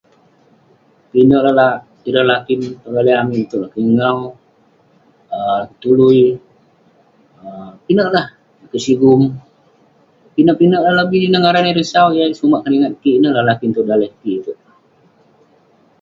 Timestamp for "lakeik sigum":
8.61-9.21